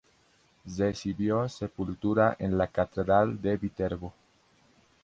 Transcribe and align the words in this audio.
Recibió 0.77 1.47
sepultura 1.47 2.35
en 2.39 2.57
la 2.57 2.65
catedral 2.65 3.39
de 3.39 3.55
Viterbo. 3.57 4.11